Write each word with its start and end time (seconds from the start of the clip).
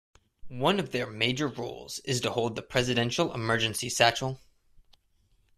One 0.47 0.79
of 0.79 0.89
their 0.93 1.05
major 1.05 1.47
roles 1.47 1.99
is 1.99 2.21
to 2.21 2.31
hold 2.31 2.55
the 2.55 2.63
Presidential 2.63 3.31
emergency 3.35 3.87
satchel. 3.87 4.39